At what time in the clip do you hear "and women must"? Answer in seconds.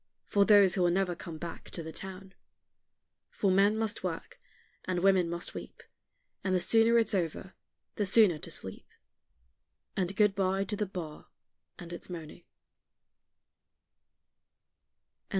4.85-5.53